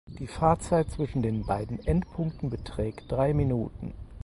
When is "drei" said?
3.11-3.35